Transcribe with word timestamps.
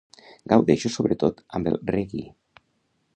Gaudeixo 0.53 0.91
sobretot 0.95 1.45
amb 1.59 1.71
el 1.73 1.79
reggae. 1.93 2.27